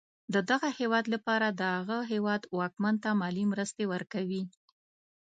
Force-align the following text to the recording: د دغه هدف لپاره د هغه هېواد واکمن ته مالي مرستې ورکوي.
د 0.33 0.35
دغه 0.49 0.67
هدف 0.77 1.05
لپاره 1.13 1.47
د 1.59 1.61
هغه 1.77 1.97
هېواد 2.11 2.41
واکمن 2.59 2.95
ته 3.03 3.09
مالي 3.21 3.45
مرستې 3.51 3.83
ورکوي. 3.93 4.43